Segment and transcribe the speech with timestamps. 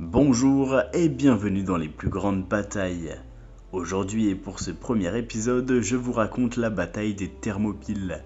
[0.00, 3.16] Bonjour et bienvenue dans les plus grandes batailles.
[3.72, 8.22] Aujourd'hui et pour ce premier épisode, je vous raconte la bataille des Thermopyles.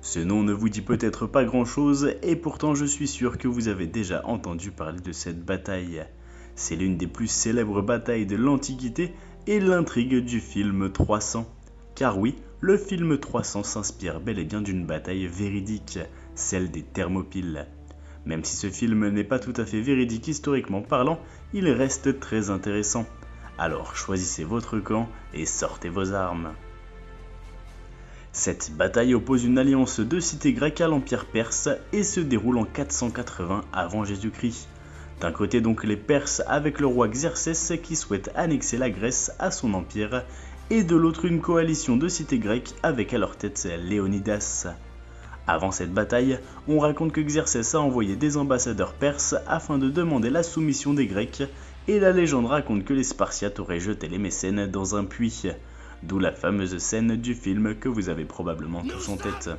[0.00, 3.66] Ce nom ne vous dit peut-être pas grand-chose et pourtant je suis sûr que vous
[3.66, 6.06] avez déjà entendu parler de cette bataille.
[6.54, 9.12] C'est l'une des plus célèbres batailles de l'Antiquité
[9.48, 11.44] et l'intrigue du film 300.
[11.96, 15.98] Car oui, le film 300 s'inspire bel et bien d'une bataille véridique,
[16.36, 17.66] celle des Thermopyles.
[18.26, 21.20] Même si ce film n'est pas tout à fait véridique historiquement parlant,
[21.54, 23.06] il reste très intéressant.
[23.56, 26.52] Alors choisissez votre camp et sortez vos armes.
[28.32, 32.64] Cette bataille oppose une alliance de cités grecques à l'Empire perse et se déroule en
[32.64, 34.68] 480 avant Jésus-Christ.
[35.20, 39.50] D'un côté donc les Perses avec le roi Xerxès qui souhaite annexer la Grèce à
[39.50, 40.24] son empire,
[40.68, 44.66] et de l'autre une coalition de cités grecques avec à leur tête Léonidas.
[45.46, 50.28] Avant cette bataille, on raconte que Xerxès a envoyé des ambassadeurs perses afin de demander
[50.28, 51.42] la soumission des Grecs,
[51.88, 55.44] et la légende raconte que les Spartiates auraient jeté les Mécènes dans un puits,
[56.02, 59.50] d'où la fameuse scène du film que vous avez probablement tous en tête.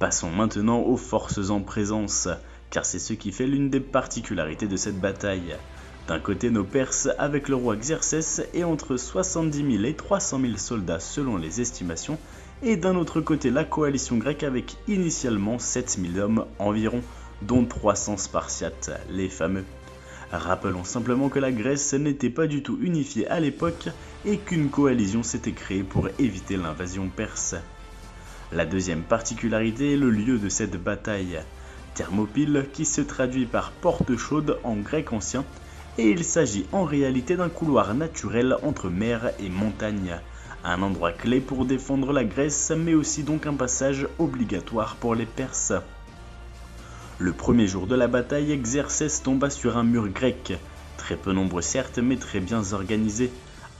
[0.00, 2.28] Passons maintenant aux forces en présence,
[2.70, 5.54] car c'est ce qui fait l'une des particularités de cette bataille.
[6.08, 10.56] D'un côté nos Perses avec le roi Xerxès et entre 70 000 et 300 000
[10.56, 12.18] soldats selon les estimations,
[12.62, 17.02] et d'un autre côté la coalition grecque avec initialement 7000 hommes environ,
[17.42, 19.64] dont 300 Spartiates, les fameux.
[20.32, 23.88] Rappelons simplement que la Grèce n'était pas du tout unifiée à l'époque
[24.24, 27.54] et qu'une coalition s'était créée pour éviter l'invasion perse.
[28.50, 31.40] La deuxième particularité est le lieu de cette bataille,
[31.94, 35.44] Thermopyle qui se traduit par porte chaude en grec ancien,
[35.98, 40.18] et il s'agit en réalité d'un couloir naturel entre mer et montagne,
[40.64, 45.26] un endroit clé pour défendre la Grèce, mais aussi donc un passage obligatoire pour les
[45.26, 45.72] Perses.
[47.18, 50.54] Le premier jour de la bataille, Xerxès tomba sur un mur grec,
[50.96, 53.30] très peu nombreux certes, mais très bien organisé.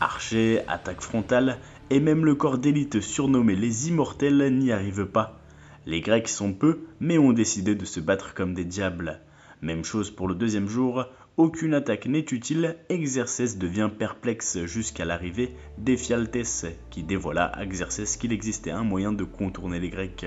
[0.00, 1.58] Archers, attaques frontales,
[1.90, 5.38] et même le corps d'élite surnommé les Immortels n'y arrive pas.
[5.86, 9.20] Les Grecs sont peu, mais ont décidé de se battre comme des diables.
[9.62, 15.54] Même chose pour le deuxième jour, aucune attaque n'est utile, Exercès devient perplexe jusqu'à l'arrivée
[15.78, 20.26] d'Ephialtès, qui dévoila à Xerxès qu'il existait un moyen de contourner les Grecs.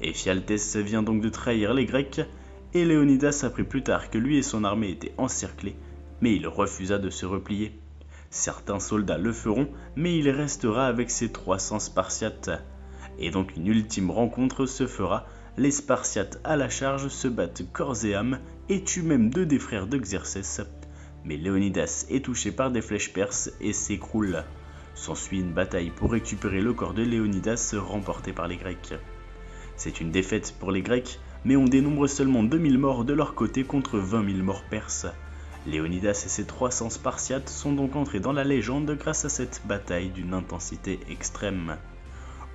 [0.00, 2.20] Ephialtès vient donc de trahir les Grecs,
[2.74, 5.76] et Léonidas apprit plus tard que lui et son armée étaient encerclés,
[6.20, 7.72] mais il refusa de se replier.
[8.30, 12.50] Certains soldats le feront, mais il restera avec ses 300 Spartiates.
[13.18, 18.04] Et donc une ultime rencontre se fera les Spartiates à la charge se battent corps
[18.04, 18.38] et âme
[18.68, 20.66] et tuent même deux des frères d'Exercès.
[21.24, 24.44] Mais Léonidas est touché par des flèches perses et s'écroule.
[24.94, 28.94] S'ensuit une bataille pour récupérer le corps de Léonidas remporté par les Grecs.
[29.76, 33.64] C'est une défaite pour les Grecs, mais on dénombre seulement 2000 morts de leur côté
[33.64, 35.06] contre 20 000 morts perses.
[35.66, 40.10] Léonidas et ses 300 Spartiates sont donc entrés dans la légende grâce à cette bataille
[40.10, 41.76] d'une intensité extrême.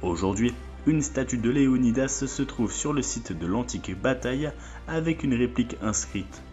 [0.01, 0.53] Aujourd'hui,
[0.87, 4.51] une statue de Léonidas se trouve sur le site de l'antique bataille
[4.87, 6.43] avec une réplique inscrite.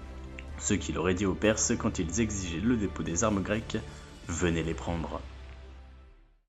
[0.59, 3.79] Ce qu'il aurait dit aux Perses quand ils exigeaient le dépôt des armes grecques,
[4.29, 5.21] venez les prendre.